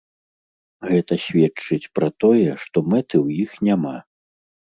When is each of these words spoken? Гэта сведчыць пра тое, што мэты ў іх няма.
Гэта 0.91 1.17
сведчыць 1.25 1.91
пра 1.99 2.09
тое, 2.25 2.49
што 2.63 2.77
мэты 2.93 3.15
ў 3.25 3.43
іх 3.43 3.51
няма. 3.67 3.95